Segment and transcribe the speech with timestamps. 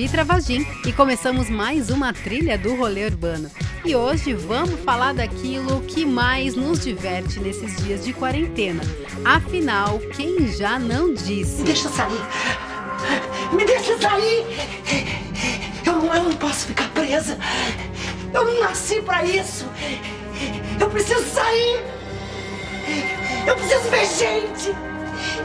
[0.00, 3.50] Fabi Travagin e começamos mais uma trilha do rolê urbano.
[3.84, 8.80] E hoje vamos falar daquilo que mais nos diverte nesses dias de quarentena.
[9.26, 11.58] Afinal, quem já não disse?
[11.58, 12.20] Me deixa sair!
[13.52, 14.46] Me deixa sair!
[15.84, 17.36] Eu não, eu não posso ficar presa!
[18.32, 19.66] Eu não nasci para isso!
[20.80, 21.84] Eu preciso sair!
[23.46, 24.74] Eu preciso ver gente!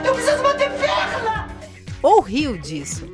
[0.06, 1.50] Eu preciso bater perna!
[2.02, 3.06] Ou riu disso?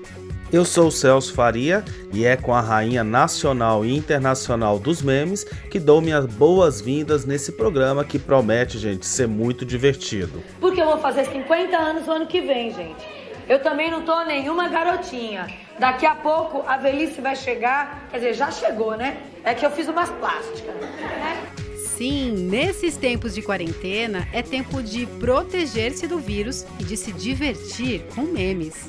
[0.51, 1.81] Eu sou o Celso Faria
[2.13, 7.53] e é com a rainha nacional e internacional dos memes que dou minhas boas-vindas nesse
[7.53, 10.43] programa que promete, gente, ser muito divertido.
[10.59, 13.07] Porque eu vou fazer 50 anos no ano que vem, gente.
[13.47, 15.47] Eu também não tô nenhuma garotinha.
[15.79, 19.23] Daqui a pouco a velhice vai chegar, quer dizer, já chegou, né?
[19.45, 21.47] É que eu fiz umas plásticas, né?
[21.77, 28.03] Sim, nesses tempos de quarentena é tempo de proteger-se do vírus e de se divertir
[28.13, 28.87] com memes.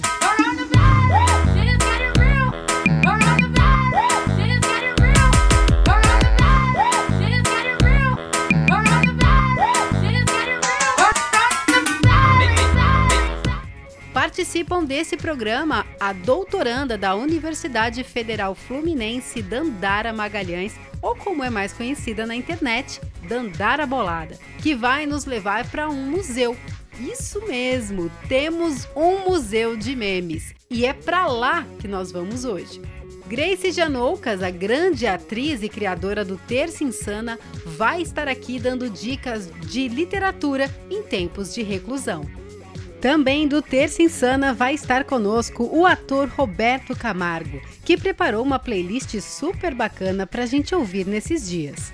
[14.42, 21.72] Participam desse programa a doutoranda da Universidade Federal Fluminense Dandara Magalhães, ou como é mais
[21.72, 26.56] conhecida na internet, Dandara Bolada, que vai nos levar para um museu.
[26.98, 32.82] Isso mesmo, temos um museu de memes e é para lá que nós vamos hoje.
[33.28, 39.48] Grace Janoucas, a grande atriz e criadora do Terça Insana, vai estar aqui dando dicas
[39.60, 42.41] de literatura em tempos de reclusão.
[43.02, 49.20] Também do Terça Insana vai estar conosco o ator Roberto Camargo, que preparou uma playlist
[49.20, 51.92] super bacana para a gente ouvir nesses dias.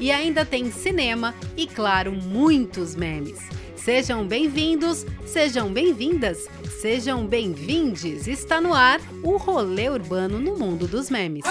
[0.00, 3.38] E ainda tem cinema e, claro, muitos memes.
[3.76, 6.48] Sejam bem-vindos, sejam bem-vindas,
[6.80, 8.26] sejam bem-vindes.
[8.26, 11.44] Está no ar o rolê urbano no mundo dos memes.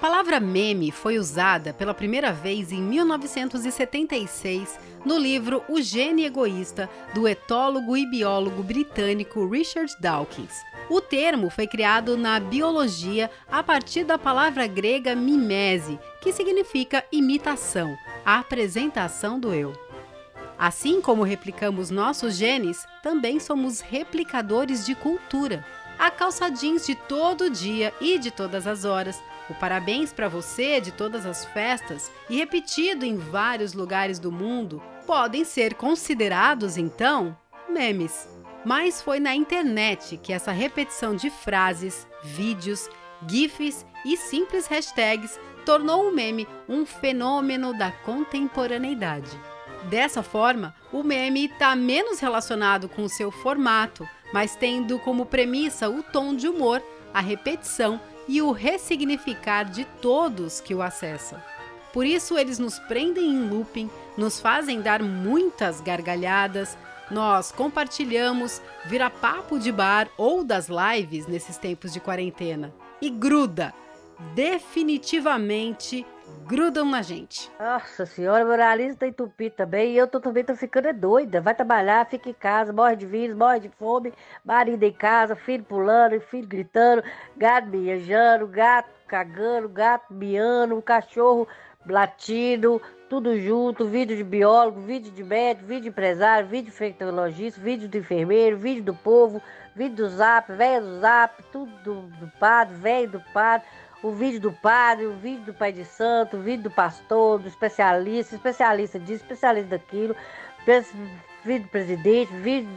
[0.00, 7.28] Palavra meme foi usada pela primeira vez em 1976 no livro O Gene Egoísta, do
[7.28, 10.54] etólogo e biólogo britânico Richard Dawkins.
[10.88, 17.94] O termo foi criado na biologia a partir da palavra grega mimese, que significa imitação,
[18.24, 19.72] a apresentação do eu.
[20.58, 25.64] Assim como replicamos nossos genes, também somos replicadores de cultura.
[25.98, 30.92] Há calçadins de todo dia e de todas as horas, o parabéns para você de
[30.92, 37.36] todas as festas e repetido em vários lugares do mundo podem ser considerados então
[37.68, 38.28] memes.
[38.64, 42.88] Mas foi na internet que essa repetição de frases, vídeos,
[43.26, 49.30] GIFs e simples hashtags tornou o meme um fenômeno da contemporaneidade.
[49.84, 55.88] Dessa forma, o meme está menos relacionado com o seu formato, mas tendo como premissa
[55.88, 56.82] o tom de humor,
[57.12, 58.00] a repetição
[58.30, 61.42] e o ressignificar de todos que o acessam.
[61.92, 66.78] Por isso, eles nos prendem em looping, nos fazem dar muitas gargalhadas,
[67.10, 72.72] nós compartilhamos, vira papo de bar ou das lives nesses tempos de quarentena.
[73.02, 73.74] E gruda!
[74.32, 76.06] Definitivamente
[76.46, 77.50] grudam na gente.
[77.60, 79.92] Nossa senhora, meu nariz tá entupido também.
[79.92, 81.40] E eu tô, também tô ficando é doida.
[81.40, 84.12] Vai trabalhar, fica em casa, morre de vírus, morre de fome,
[84.44, 87.04] marido em casa, filho pulando, filho gritando,
[87.36, 91.46] gato miejando, gato cagando, gato miando, cachorro
[91.86, 97.60] latindo, tudo junto, vídeo de biólogo, vídeo de médico, vídeo de empresário, vídeo de infectologista,
[97.60, 99.40] vídeo do enfermeiro, vídeo do povo,
[99.74, 103.66] vídeo do zap, velho do zap, tudo do, do padre, velho do padre
[104.02, 107.48] o vídeo do padre, o vídeo do pai de santo, o vídeo do pastor, do
[107.48, 110.16] especialista, especialista disso, especialista daquilo,
[111.44, 112.68] vídeo do presidente, vídeo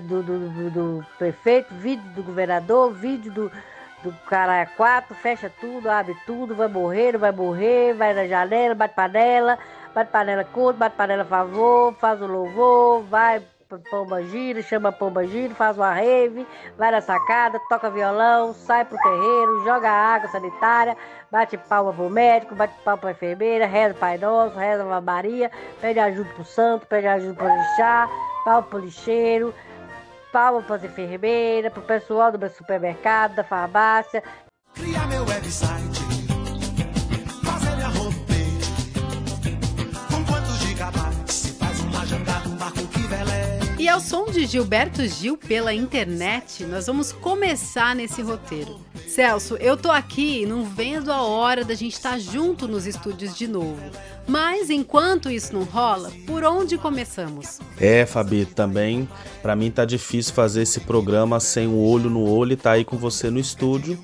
[0.00, 3.52] do, do, do, do prefeito, vídeo do governador, vídeo do,
[4.02, 8.74] do cara quatro, fecha tudo, abre tudo, vai morrer, não vai morrer, vai na janela,
[8.74, 9.58] bate panela,
[9.94, 13.42] bate panela contra, bate panela a favor, faz o louvor, vai
[13.78, 16.46] pomba gira, chama pomba gira, faz uma rave,
[16.76, 20.96] vai na sacada, toca violão, sai pro terreiro, joga água sanitária,
[21.30, 25.98] bate palma pro médico, bate palma pra enfermeira, reza Pai Nosso, reza a Maria, pede
[26.00, 28.08] ajuda pro santo, pede ajuda pro lixar,
[28.44, 29.54] palma pro lixeiro,
[30.32, 34.22] palma pras enfermeiras, pro pessoal do supermercado, da farmácia.
[34.74, 36.01] Cria meu website,
[43.92, 48.80] ao som de Gilberto Gil pela internet, nós vamos começar nesse roteiro.
[49.08, 53.36] Celso, eu tô aqui não vendo a hora da gente estar tá junto nos estúdios
[53.36, 53.80] de novo.
[54.26, 57.58] Mas enquanto isso não rola, por onde começamos?
[57.78, 59.08] É, Fabi, também
[59.42, 62.84] para mim tá difícil fazer esse programa sem o olho no olho e tá aí
[62.84, 63.98] com você no estúdio.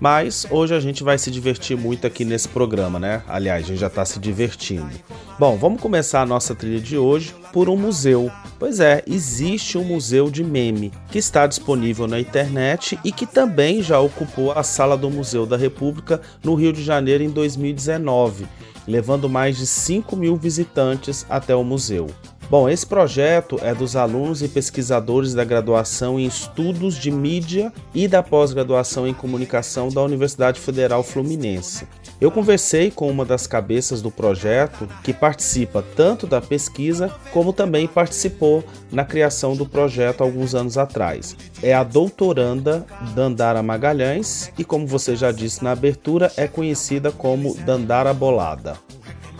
[0.00, 3.22] Mas hoje a gente vai se divertir muito aqui nesse programa, né?
[3.26, 4.90] Aliás, a gente já tá se divertindo.
[5.38, 8.30] Bom, vamos começar a nossa trilha de hoje por um museu.
[8.58, 13.82] Pois é, existe um museu de meme que está disponível na internet e que também
[13.82, 18.46] já ocupou a sala do Museu da República no Rio de Janeiro em 2019
[18.86, 22.08] levando mais de 5 mil visitantes até o museu.
[22.50, 28.06] Bom, esse projeto é dos alunos e pesquisadores da graduação em Estudos de Mídia e
[28.06, 31.88] da pós-graduação em Comunicação da Universidade Federal Fluminense.
[32.20, 37.88] Eu conversei com uma das cabeças do projeto, que participa tanto da pesquisa como também
[37.88, 38.62] participou
[38.92, 41.36] na criação do projeto alguns anos atrás.
[41.62, 47.54] É a doutoranda Dandara Magalhães e, como você já disse na abertura, é conhecida como
[47.54, 48.74] Dandara Bolada.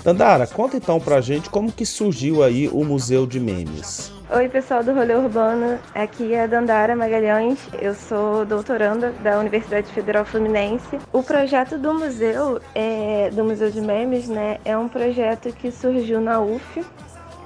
[0.04, 4.12] Dandara, conta então pra gente como que surgiu aí o Museu de Memes.
[4.28, 5.78] Oi, pessoal do Rolê Urbano.
[5.94, 7.58] Aqui é a Dandara Magalhães.
[7.80, 10.98] Eu sou doutoranda da Universidade Federal Fluminense.
[11.10, 16.20] O projeto do museu, é, do Museu de Memes, né, é um projeto que surgiu
[16.20, 16.84] na UF.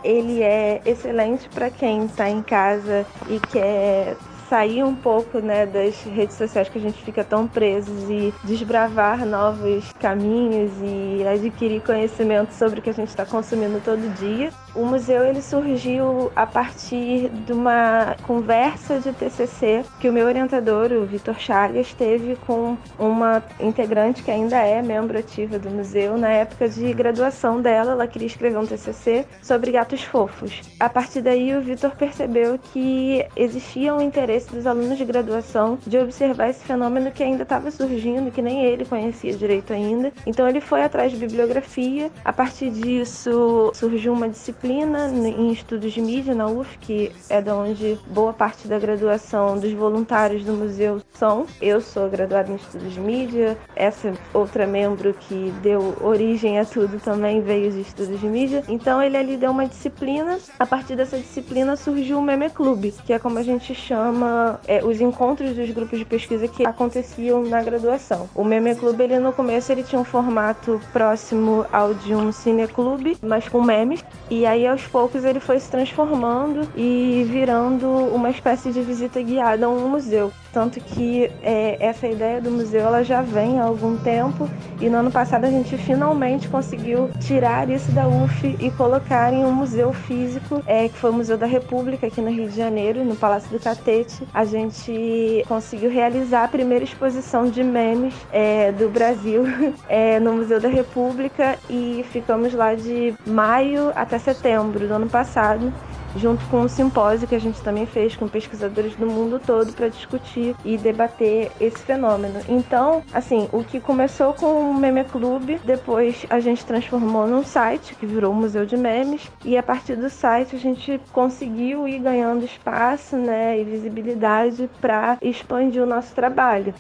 [0.03, 4.17] Ele é excelente para quem está em casa e quer
[4.49, 9.25] sair um pouco né, das redes sociais que a gente fica tão presos e desbravar
[9.27, 14.51] novos caminhos e adquirir conhecimento sobre o que a gente está consumindo todo dia.
[14.75, 20.93] O museu ele surgiu a partir de uma conversa de TCC que o meu orientador,
[20.93, 26.29] o Vitor Chagas, teve com uma integrante que ainda é membro ativa do museu na
[26.29, 27.93] época de graduação dela.
[27.93, 30.61] Ela queria escrever um TCC sobre gatos fofos.
[30.79, 35.99] A partir daí, o Vitor percebeu que existia um interesse dos alunos de graduação de
[35.99, 40.13] observar esse fenômeno que ainda estava surgindo, que nem ele conhecia direito ainda.
[40.27, 42.11] Então, ele foi atrás de bibliografia.
[42.25, 47.55] A partir disso, surgiu uma disciplina em estudos de mídia na UF, que é da
[47.55, 51.47] onde boa parte da graduação dos voluntários do museu são.
[51.61, 57.01] Eu sou graduada em estudos de mídia, essa outra membro que deu origem a tudo
[57.01, 58.63] também veio de estudos de mídia.
[58.69, 60.39] Então ele ali deu uma disciplina.
[60.59, 64.28] A partir dessa disciplina surgiu o Meme Clube, que é como a gente chama
[64.67, 68.29] é, os encontros dos grupos de pesquisa que aconteciam na graduação.
[68.35, 73.17] O Meme Clube, ele no começo ele tinha um formato próximo ao de um cineclube,
[73.23, 74.05] mas com memes.
[74.31, 79.67] E aí, aos poucos, ele foi se transformando e virando uma espécie de visita guiada
[79.67, 80.33] a um museu.
[80.59, 84.51] Tanto que é, essa ideia do museu ela já vem há algum tempo
[84.81, 89.45] e no ano passado a gente finalmente conseguiu tirar isso da UF e colocar em
[89.45, 93.05] um museu físico, é, que foi o Museu da República aqui no Rio de Janeiro,
[93.05, 94.27] no Palácio do Catete.
[94.35, 99.45] A gente conseguiu realizar a primeira exposição de memes é, do Brasil
[99.89, 105.73] é, no Museu da República e ficamos lá de maio até setembro do ano passado
[106.17, 109.89] junto com um simpósio que a gente também fez com pesquisadores do mundo todo para
[109.89, 112.41] discutir e debater esse fenômeno.
[112.49, 117.95] Então, assim, o que começou com o Meme Clube, depois a gente transformou num site
[117.95, 121.99] que virou o Museu de Memes e a partir do site a gente conseguiu ir
[121.99, 126.75] ganhando espaço, né, e visibilidade para expandir o nosso trabalho.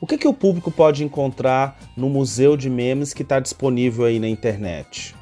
[0.00, 4.18] O que, que o público pode encontrar no Museu de Memes que está disponível aí
[4.18, 5.14] na internet?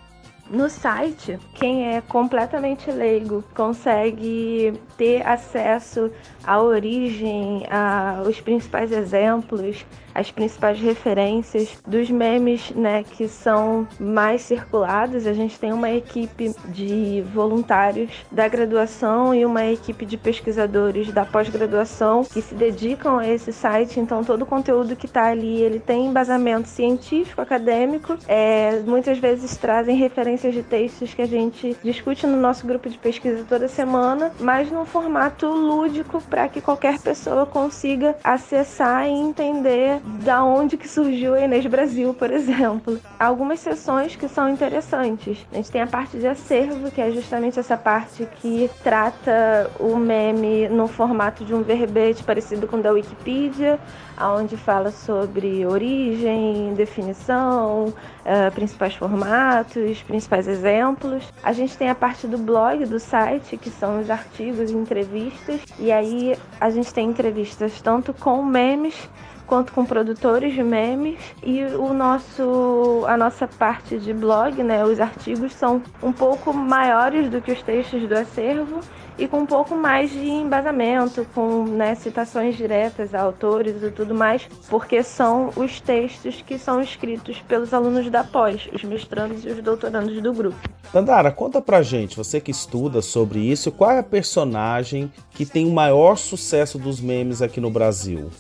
[0.51, 6.11] No site, quem é completamente leigo consegue ter acesso
[6.45, 15.27] à origem, aos principais exemplos, as principais referências dos memes, né, que são mais circulados.
[15.27, 21.25] A gente tem uma equipe de voluntários da graduação e uma equipe de pesquisadores da
[21.25, 23.99] pós-graduação que se dedicam a esse site.
[23.99, 28.17] Então, todo o conteúdo que está ali, ele tem embasamento científico, acadêmico.
[28.29, 32.99] É, muitas vezes trazem referências de textos que a gente discute no nosso grupo de
[32.99, 40.04] pesquisa toda semana, mas num formato lúdico para que qualquer pessoa consiga acessar e entender
[40.05, 43.01] da onde que surgiu a Inês Brasil, por exemplo.
[43.19, 45.39] Algumas sessões que são interessantes.
[45.51, 49.97] A gente tem a parte de acervo, que é justamente essa parte que trata o
[49.97, 53.79] meme no formato de um verbete parecido com o da Wikipedia,
[54.21, 61.33] onde fala sobre origem, definição, uh, principais formatos, principais exemplos.
[61.43, 65.61] A gente tem a parte do blog do site, que são os artigos e entrevistas,
[65.79, 69.09] e aí a gente tem entrevistas tanto com memes
[69.47, 75.01] quanto com produtores de memes e o nosso a nossa parte de blog, né, os
[75.01, 78.81] artigos são um pouco maiores do que os textos do acervo
[79.19, 84.15] e com um pouco mais de embasamento, com né, citações diretas a autores e tudo
[84.15, 89.49] mais, porque são os textos que são escritos pelos alunos da pós, os mestrandos e
[89.49, 90.57] os doutorandos do grupo.
[90.93, 95.67] Dandara, conta pra gente, você que estuda sobre isso, qual é a personagem que tem
[95.67, 98.31] o maior sucesso dos memes aqui no Brasil?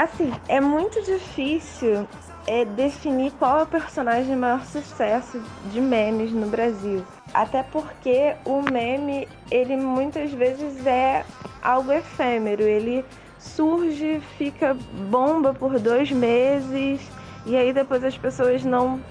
[0.00, 2.08] Assim, é muito difícil
[2.46, 7.04] é, definir qual é o personagem de maior sucesso de memes no Brasil.
[7.34, 11.22] Até porque o meme, ele muitas vezes é
[11.60, 12.62] algo efêmero.
[12.62, 13.04] Ele
[13.38, 14.74] surge, fica
[15.10, 17.02] bomba por dois meses
[17.44, 19.02] e aí depois as pessoas não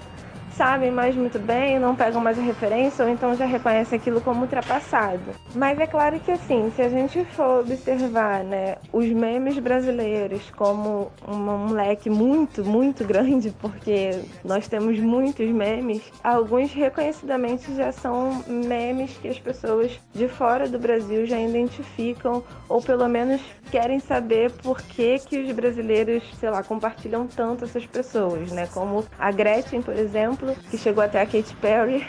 [0.56, 4.42] sabem mais muito bem, não pegam mais a referência ou então já reconhecem aquilo como
[4.42, 5.20] ultrapassado.
[5.54, 11.10] Mas é claro que assim, se a gente for observar, né, os memes brasileiros como
[11.26, 19.16] um leque muito, muito grande, porque nós temos muitos memes, alguns reconhecidamente já são memes
[19.20, 23.40] que as pessoas de fora do Brasil já identificam ou pelo menos
[23.70, 28.66] querem saber por que que os brasileiros, sei lá, compartilham tanto essas pessoas, né?
[28.72, 32.06] Como a Gretchen, por exemplo, exemplo, que chegou até a Katy Perry.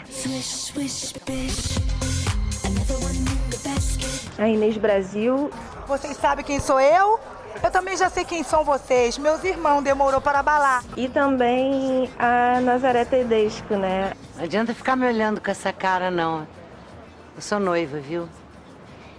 [4.38, 5.50] A Inês Brasil.
[5.86, 7.20] Vocês sabem quem sou eu?
[7.62, 9.18] Eu também já sei quem são vocês.
[9.18, 10.82] Meus irmãos demorou para abalar.
[10.96, 14.12] E também a Nazaré Tedesco, né?
[14.36, 16.46] Não adianta ficar me olhando com essa cara, não.
[17.36, 18.28] Eu sou noiva, viu?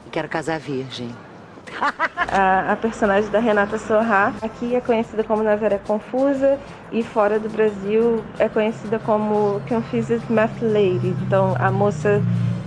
[0.06, 1.16] E quero casar virgem
[2.32, 4.34] a, a, personagem da Renata Sorra.
[4.42, 6.60] Aqui é conhecida como Nazaré Confusa
[6.92, 12.22] e fora do Brasil é conhecida como Confused Math Lady, então a moça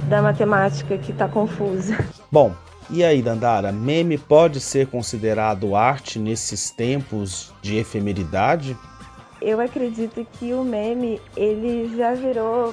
[0.08, 1.96] da matemática que está confusa.
[2.30, 2.54] Bom,
[2.88, 8.76] e aí, Dandara, meme pode ser considerado arte nesses tempos de efemeridade?
[9.40, 12.72] Eu acredito que o meme ele já virou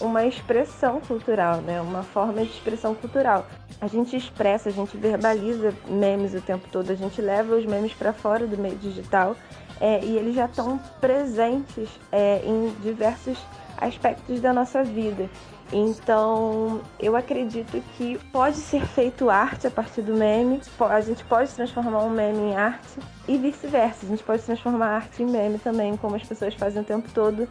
[0.00, 1.80] uma expressão cultural, né?
[1.80, 3.46] Uma forma de expressão cultural.
[3.80, 7.92] A gente expressa, a gente verbaliza memes o tempo todo, a gente leva os memes
[7.92, 9.36] para fora do meio digital
[9.80, 13.38] é, e eles já estão presentes é, em diversos
[13.76, 15.28] aspectos da nossa vida.
[15.72, 21.50] Então, eu acredito que pode ser feito arte a partir do meme, a gente pode
[21.50, 25.96] transformar um meme em arte e vice-versa, a gente pode transformar arte em meme também,
[25.96, 27.48] como as pessoas fazem o tempo todo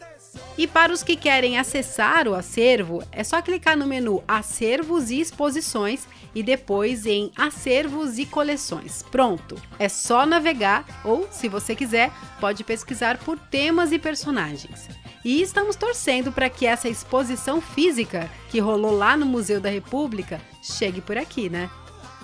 [0.58, 5.20] E para os que querem acessar o acervo, é só clicar no menu Acervos e
[5.20, 9.02] Exposições e depois em Acervos e Coleções.
[9.10, 9.56] Pronto!
[9.78, 14.88] É só navegar ou, se você quiser, pode pesquisar por temas e personagens.
[15.24, 20.40] E estamos torcendo para que essa exposição física que rolou lá no Museu da República
[20.62, 21.68] chegue por aqui, né?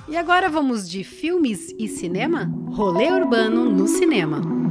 [0.08, 2.50] E agora vamos de filmes e cinema?
[2.70, 4.61] Rolê urbano no cinema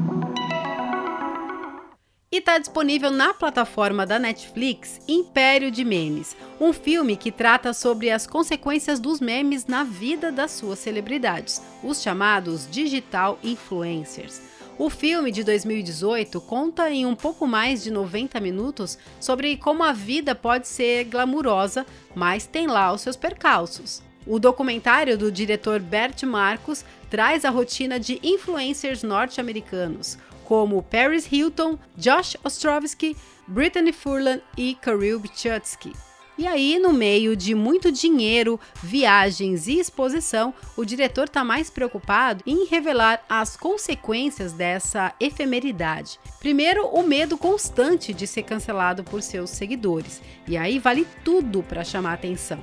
[2.32, 8.10] e está disponível na plataforma da Netflix Império de Memes, um filme que trata sobre
[8.10, 14.42] as consequências dos memes na vida das suas celebridades, os chamados digital influencers.
[14.80, 19.92] O filme de 2018 conta em um pouco mais de 90 minutos sobre como a
[19.92, 21.86] vida pode ser glamurosa,
[22.16, 24.02] mas tem lá os seus percalços.
[24.26, 30.18] O documentário do diretor Bert Marcos traz a rotina de influencers norte-americanos,
[30.52, 33.16] como Paris Hilton, Josh Ostrovsky,
[33.48, 35.94] Brittany Furlan e Kirill Bichutsky.
[36.38, 42.44] E aí, no meio de muito dinheiro, viagens e exposição, o diretor está mais preocupado
[42.46, 46.20] em revelar as consequências dessa efemeridade.
[46.42, 50.22] Primeiro, o medo constante de ser cancelado por seus seguidores.
[50.46, 52.60] E aí vale tudo para chamar atenção.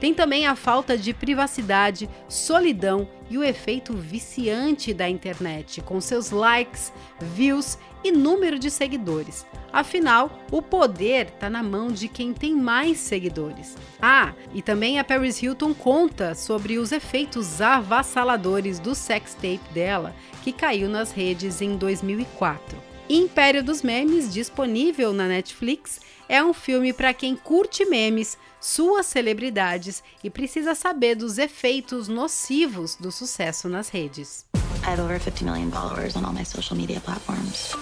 [0.00, 6.30] Tem também a falta de privacidade, solidão e o efeito viciante da internet, com seus
[6.30, 6.90] likes,
[7.20, 9.46] views e número de seguidores.
[9.70, 13.76] Afinal, o poder está na mão de quem tem mais seguidores.
[14.00, 20.50] Ah, e também a Paris Hilton conta sobre os efeitos avassaladores do sextape dela, que
[20.50, 22.90] caiu nas redes em 2004.
[23.08, 30.02] Império dos Memes, disponível na Netflix, é um filme para quem curte memes, suas celebridades
[30.22, 34.44] e precisa saber dos efeitos nocivos do sucesso nas redes.
[34.82, 37.74] I have over 50 million followers on all my social media platforms.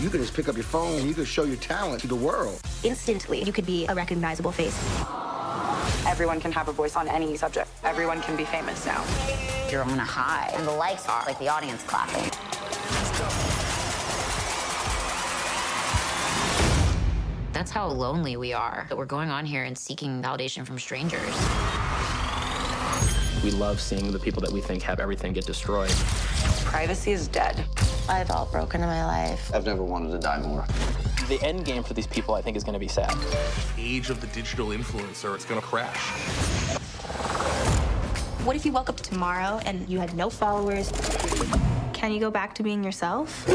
[0.00, 2.14] You could just pick up your phone and you could show your talent to the
[2.14, 2.60] world.
[2.82, 4.76] Instantly, you could be a recognizable face.
[6.06, 7.70] Everyone can have a voice on any subject.
[7.84, 9.02] Everyone can be famous now.
[9.70, 12.30] You're on a high, and the likes are like the audience clapping.
[17.64, 21.22] That's how lonely we are, that we're going on here and seeking validation from strangers.
[23.42, 25.88] We love seeing the people that we think have everything get destroyed.
[26.66, 27.64] Privacy is dead.
[28.06, 29.50] I felt broken in my life.
[29.54, 30.66] I've never wanted to die more.
[31.26, 33.16] The end game for these people, I think, is going to be sad.
[33.78, 36.10] Age of the digital influencer, it's going to crash.
[38.44, 40.92] What if you woke up tomorrow and you had no followers?
[41.94, 43.48] Can you go back to being yourself?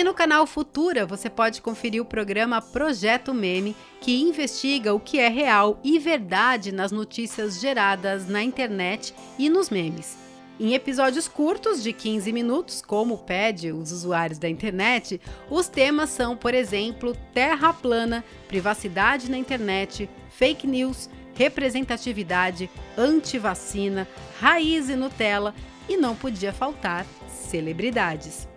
[0.00, 5.18] E no canal Futura você pode conferir o programa Projeto Meme, que investiga o que
[5.18, 10.16] é real e verdade nas notícias geradas na internet e nos memes.
[10.58, 16.34] Em episódios curtos de 15 minutos, como pede os usuários da internet, os temas são,
[16.34, 24.08] por exemplo, terra plana, privacidade na internet, fake news, representatividade, antivacina,
[24.40, 25.54] raiz e Nutella
[25.86, 28.48] e não podia faltar celebridades.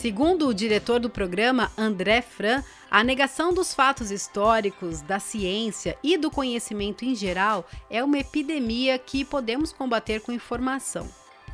[0.00, 6.16] Segundo o diretor do programa, André Fran, a negação dos fatos históricos, da ciência e
[6.16, 11.06] do conhecimento em geral é uma epidemia que podemos combater com informação.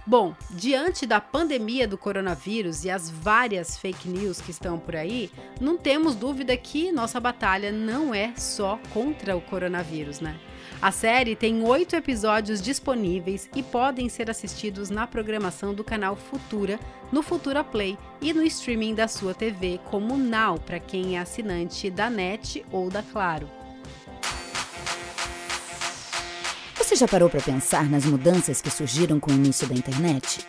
[0.06, 5.28] Bom, diante da pandemia do coronavírus e as várias fake news que estão por aí,
[5.60, 10.38] não temos dúvida que nossa batalha não é só contra o coronavírus, né?
[10.80, 16.78] A série tem oito episódios disponíveis e podem ser assistidos na programação do canal Futura,
[17.10, 21.90] no Futura Play e no streaming da sua TV, como Now, para quem é assinante
[21.90, 23.48] da NET ou da Claro.
[26.76, 30.46] Você já parou para pensar nas mudanças que surgiram com o início da internet?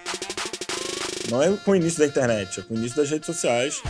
[1.32, 3.82] Não é com o início da internet, é com o início das redes sociais.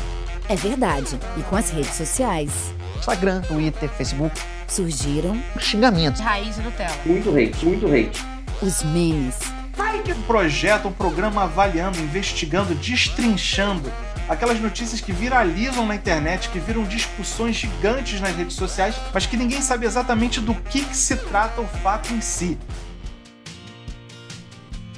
[0.48, 1.20] É verdade.
[1.38, 2.52] E com as redes sociais.
[3.00, 4.40] Instagram, Twitter, Facebook.
[4.68, 6.22] Surgiram xingamentos.
[6.22, 6.98] Raiz Nutella.
[7.06, 8.24] Muito hate, muito hate.
[8.62, 9.36] Os memes.
[9.76, 13.92] Sai de um projeto, um programa avaliando, investigando, destrinchando
[14.28, 19.38] aquelas notícias que viralizam na internet, que viram discussões gigantes nas redes sociais, mas que
[19.38, 22.58] ninguém sabe exatamente do que, que se trata o fato em si.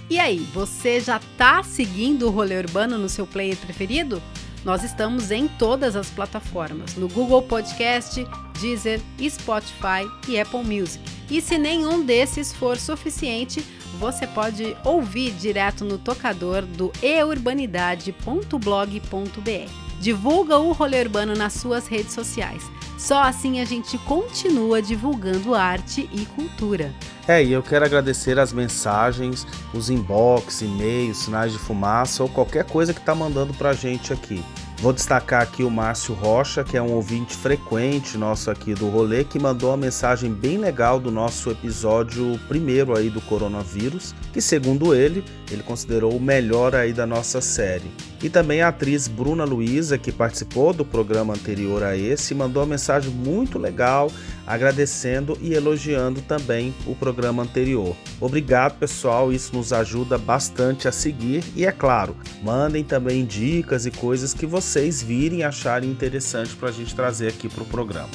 [0.10, 4.22] E aí, você já tá seguindo o rolê urbano no seu player preferido?
[4.64, 8.26] Nós estamos em todas as plataformas, no Google Podcast,
[8.60, 11.04] Deezer, Spotify e Apple Music.
[11.30, 13.64] E se nenhum desses for suficiente,
[14.00, 19.72] você pode ouvir direto no tocador do eurbanidade.blog.br.
[20.00, 22.64] Divulga o rolê urbano nas suas redes sociais.
[22.98, 26.94] Só assim a gente continua divulgando arte e cultura.
[27.30, 32.66] É, e eu quero agradecer as mensagens, os inbox, e-mails, sinais de fumaça ou qualquer
[32.66, 34.44] coisa que tá mandando pra gente aqui.
[34.82, 39.26] Vou destacar aqui o Márcio Rocha, que é um ouvinte frequente nosso aqui do rolê,
[39.26, 44.96] que mandou uma mensagem bem legal do nosso episódio primeiro aí do coronavírus, que segundo
[44.96, 47.92] ele, ele considerou o melhor aí da nossa série.
[48.24, 52.70] E também a atriz Bruna Luiza, que participou do programa anterior a esse, mandou uma
[52.70, 54.10] mensagem muito legal,
[54.50, 57.96] agradecendo e elogiando também o programa anterior.
[58.20, 63.92] Obrigado, pessoal, isso nos ajuda bastante a seguir e é claro, mandem também dicas e
[63.92, 68.10] coisas que vocês virem acharem interessante para a gente trazer aqui para o programa.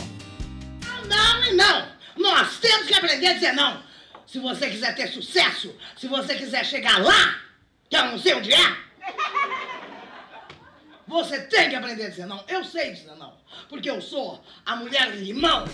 [1.09, 1.87] Não, não!
[2.17, 3.81] Nós temos que aprender a dizer não!
[4.27, 7.37] Se você quiser ter sucesso, se você quiser chegar lá,
[7.89, 8.77] que eu não sei onde é,
[11.07, 12.43] você tem que aprender a dizer não.
[12.49, 13.35] Eu sei dizer não,
[13.69, 15.65] porque eu sou a mulher limão.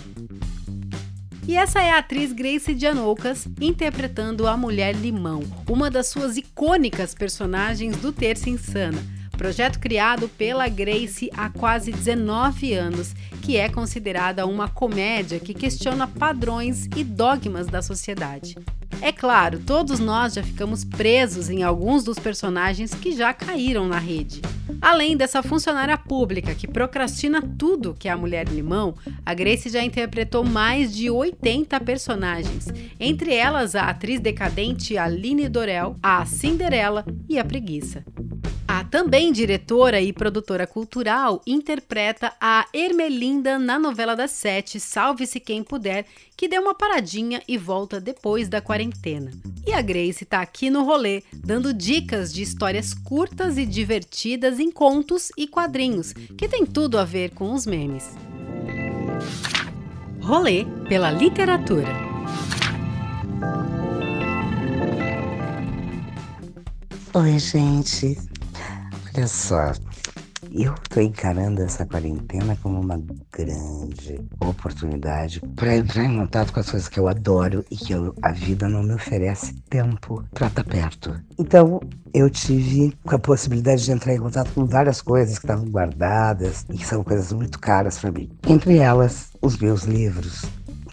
[1.47, 7.15] E essa é a atriz Grace Janoucas interpretando a Mulher Limão, uma das suas icônicas
[7.15, 9.03] personagens do Terça Insana.
[9.37, 16.07] projeto criado pela Grace há quase 19 anos, que é considerada uma comédia que questiona
[16.07, 18.57] padrões e dogmas da sociedade.
[19.03, 23.99] É claro, todos nós já ficamos presos em alguns dos personagens que já caíram na
[23.99, 24.43] rede.
[24.81, 29.83] Além dessa funcionária pública que procrastina tudo que é a mulher limão, a Grace já
[29.83, 37.39] interpretou mais de 80 personagens, entre elas a atriz decadente Aline Dorel, a Cinderela e
[37.39, 38.05] a Preguiça.
[38.73, 45.65] A também diretora e produtora cultural interpreta a Ermelinda na novela das sete Salve-se Quem
[45.65, 48.80] Puder, que deu uma paradinha e volta depois da quarentena.
[49.67, 54.71] E a Grace está aqui no rolê, dando dicas de histórias curtas e divertidas em
[54.71, 58.11] contos e quadrinhos, que tem tudo a ver com os memes.
[60.21, 62.11] Rolê pela literatura.
[67.13, 68.17] Oi, gente.
[69.15, 69.73] Olha só,
[70.53, 73.01] eu tô encarando essa quarentena como uma
[73.33, 78.15] grande oportunidade para entrar em contato com as coisas que eu adoro e que eu,
[78.23, 81.21] a vida não me oferece tempo para estar tá perto.
[81.39, 81.81] Então,
[82.13, 86.77] eu tive a possibilidade de entrar em contato com várias coisas que estavam guardadas e
[86.77, 88.31] que são coisas muito caras para mim.
[88.47, 90.45] Entre elas, os meus livros.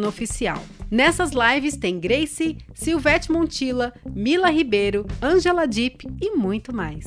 [0.07, 0.63] Oficial.
[0.91, 7.05] Nessas lives tem Grace, Silvete Montilla, Mila Ribeiro, Angela Deep e muito mais.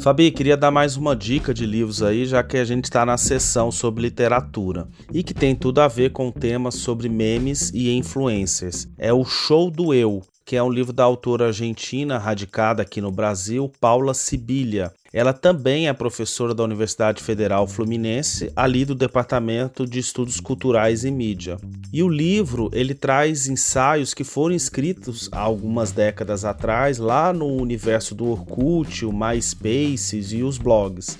[0.00, 3.16] Fabi, queria dar mais uma dica de livros aí, já que a gente está na
[3.16, 8.88] sessão sobre literatura e que tem tudo a ver com temas sobre memes e influencers.
[8.96, 13.12] É o Show do Eu, que é um livro da autora argentina radicada aqui no
[13.12, 14.90] Brasil, Paula Sibilha.
[15.12, 21.10] Ela também é professora da Universidade Federal Fluminense, ali do Departamento de Estudos Culturais e
[21.10, 21.58] Mídia.
[21.92, 27.46] E o livro, ele traz ensaios que foram escritos há algumas décadas atrás, lá no
[27.46, 31.18] universo do Orkut, o MySpace e os blogs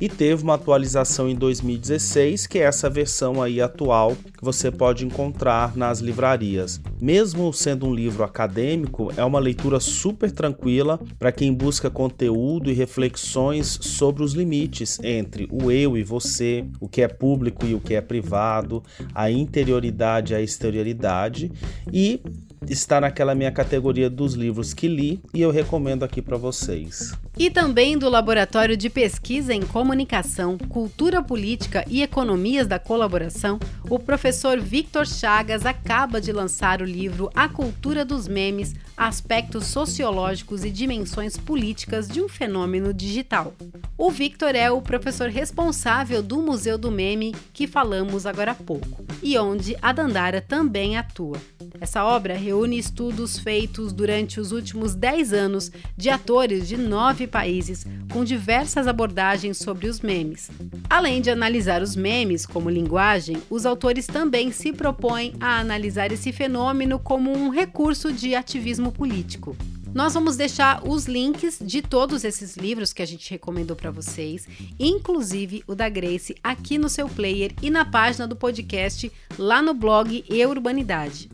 [0.00, 5.04] e teve uma atualização em 2016, que é essa versão aí atual que você pode
[5.04, 6.80] encontrar nas livrarias.
[7.00, 12.74] Mesmo sendo um livro acadêmico, é uma leitura super tranquila para quem busca conteúdo e
[12.74, 17.80] reflexões sobre os limites entre o eu e você, o que é público e o
[17.80, 18.82] que é privado,
[19.14, 21.50] a interioridade e a exterioridade
[21.92, 22.20] e
[22.68, 27.12] está naquela minha categoria dos livros que li e eu recomendo aqui para vocês.
[27.36, 33.58] E também do Laboratório de Pesquisa em Comunicação, Cultura Política e Economias da Colaboração,
[33.90, 40.64] o professor Victor Chagas acaba de lançar o livro A Cultura dos Memes: Aspectos Sociológicos
[40.64, 43.54] e Dimensões Políticas de um Fenômeno Digital.
[43.96, 49.04] O Victor é o professor responsável do Museu do Meme que falamos agora há pouco,
[49.22, 51.40] e onde a Dandara também atua.
[51.80, 57.84] Essa obra reúne estudos feitos durante os últimos 10 anos de atores de nove países,
[58.12, 60.50] com diversas abordagens sobre os memes.
[60.88, 66.32] Além de analisar os memes como linguagem, os autores também se propõem a analisar esse
[66.32, 69.56] fenômeno como um recurso de ativismo político.
[69.92, 74.46] Nós vamos deixar os links de todos esses livros que a gente recomendou para vocês,
[74.78, 79.74] inclusive o da Grace, aqui no seu player e na página do podcast lá no
[79.74, 81.28] blog E Urbanidade.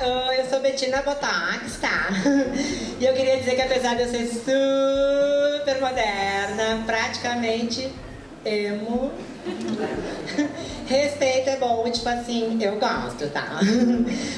[0.00, 2.08] Oi, eu sou Betina Botox, tá?
[3.00, 5.37] E eu queria dizer que apesar de eu ser super
[5.80, 7.92] moderna, praticamente
[8.44, 9.12] emo,
[10.86, 13.60] respeito é bom, tipo assim, eu gosto, tá?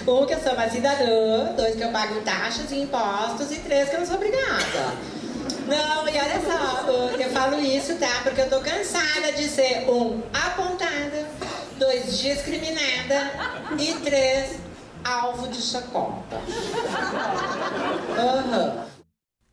[0.06, 3.88] Um, que eu sou uma cidadã, dois, que eu pago taxas e impostos, e três,
[3.88, 4.94] que eu não sou obrigada.
[5.66, 6.86] Não, e olha só,
[7.18, 8.20] eu falo isso, tá?
[8.22, 11.26] Porque eu tô cansada de ser um, apontada,
[11.78, 13.30] dois, discriminada
[13.78, 14.56] e três,
[15.04, 16.36] alvo de chacota.
[18.18, 18.89] Uhum.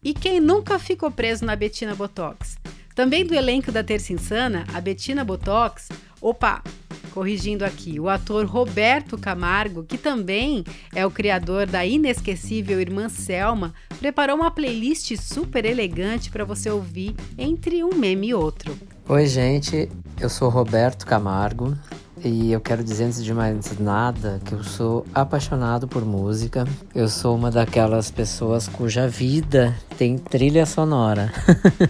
[0.07, 2.57] E quem nunca ficou preso na Betina Botox?
[2.95, 5.89] Também do elenco da Terça Insana, a Betina Botox,
[6.21, 6.63] opa,
[7.11, 10.63] corrigindo aqui, o ator Roberto Camargo, que também
[10.95, 17.13] é o criador da inesquecível Irmã Selma, preparou uma playlist super elegante para você ouvir
[17.37, 18.79] entre um meme e outro.
[19.09, 19.89] Oi, gente,
[20.21, 21.77] eu sou Roberto Camargo,
[22.23, 26.65] e eu quero dizer antes de mais nada que eu sou apaixonado por música.
[26.93, 31.31] Eu sou uma daquelas pessoas cuja vida tem trilha sonora.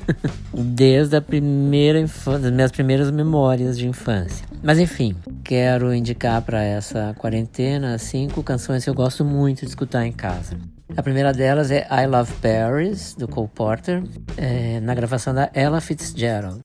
[0.53, 4.45] Desde a primeira das minhas primeiras memórias de infância.
[4.63, 10.05] Mas enfim, quero indicar para essa quarentena cinco canções que eu gosto muito de escutar
[10.05, 10.57] em casa.
[10.95, 14.03] A primeira delas é I Love Paris, do Cole Porter,
[14.37, 16.61] é, na gravação da Ella Fitzgerald.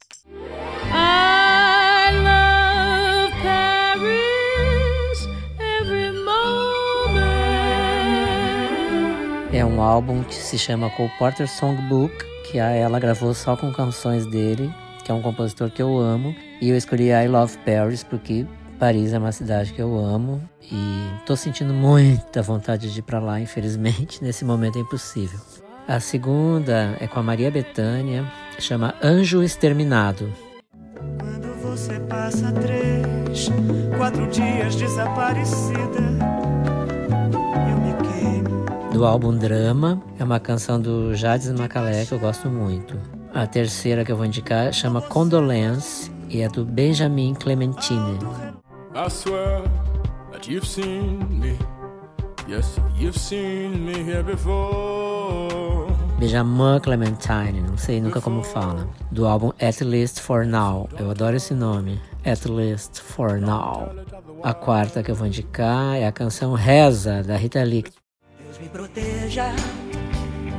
[9.53, 12.15] É um álbum que se chama Cole Porter Songbook,
[12.51, 14.73] que ela gravou só com canções dele,
[15.05, 16.35] que é um compositor que eu amo.
[16.59, 18.47] E eu escolhi I Love Paris porque
[18.79, 23.19] Paris é uma cidade que eu amo e tô sentindo muita vontade de ir para
[23.19, 25.39] lá, infelizmente, nesse momento é impossível.
[25.87, 28.25] A segunda é com a Maria Bethânia,
[28.59, 30.33] chama Anjo Exterminado.
[31.21, 33.51] Quando você passa três,
[33.99, 36.22] quatro dias desaparecida
[39.03, 40.01] do álbum Drama.
[40.17, 42.97] É uma canção do Jades Macalé que eu gosto muito.
[43.35, 48.21] A terceira que eu vou indicar chama Condolence e é do Benjamin Clementine.
[48.95, 49.65] I swear
[50.31, 51.59] that you've seen me.
[52.49, 55.93] Yes, you've seen me here before.
[56.21, 58.89] Benjamin Clementine, não sei nunca como fala.
[59.11, 60.89] Do álbum At Least For Now.
[60.97, 62.01] Eu adoro esse nome.
[62.25, 63.91] At Least For Now.
[64.45, 67.83] A quarta que eu vou indicar é a canção Reza, da Rita Lee
[68.63, 69.47] me proteja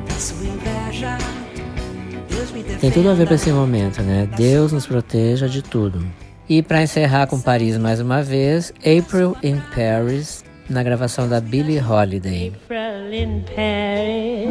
[0.07, 1.17] da sua inveja.
[2.29, 4.27] Deus me Tem tudo a ver com esse momento, né?
[4.35, 6.05] Deus nos proteja de tudo.
[6.49, 11.79] E para encerrar com Paris mais uma vez, April in Paris, na gravação da Billie
[11.79, 12.51] Holiday.
[12.65, 14.49] April in Paris.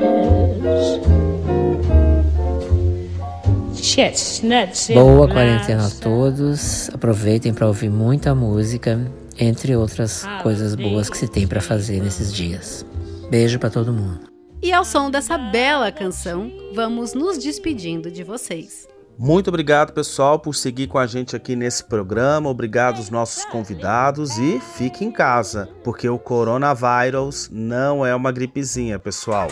[4.95, 6.89] Boa quarentena a todos.
[6.95, 8.99] Aproveitem para ouvir muita música,
[9.39, 12.87] entre outras coisas boas que se tem para fazer nesses dias.
[13.33, 14.27] Beijo para todo mundo.
[14.63, 18.87] E ao som dessa bela canção, vamos nos despedindo de vocês.
[19.19, 22.51] Muito obrigado, pessoal, por seguir com a gente aqui nesse programa.
[22.51, 28.99] Obrigado aos nossos convidados e fique em casa, porque o coronavírus não é uma gripezinha,
[28.99, 29.49] pessoal.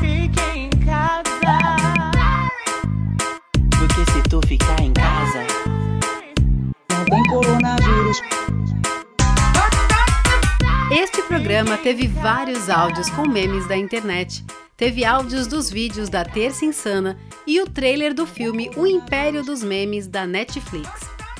[0.00, 1.30] Fique em casa.
[3.78, 5.46] Porque se tu ficar em casa,
[6.90, 8.20] não tem coronavírus.
[11.46, 14.44] Programa teve vários áudios com memes da internet.
[14.76, 19.62] Teve áudios dos vídeos da Terça Insana e o trailer do filme O Império dos
[19.62, 20.90] Memes da Netflix.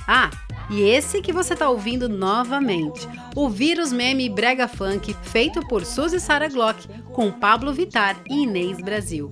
[0.06, 0.30] Ah,
[0.70, 6.20] e esse que você está ouvindo novamente, o Vírus Meme Brega Funk, feito por Suzy
[6.20, 9.28] Sara Glock, com Pablo Vitar e Inês Brasil.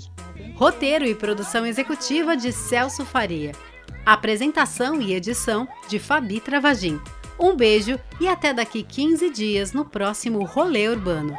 [0.56, 3.52] Roteiro e produção executiva de Celso Faria.
[4.04, 7.00] Apresentação e edição de Fabi Travagin.
[7.38, 11.36] Um beijo e até daqui 15 dias no próximo Rolê Urbano.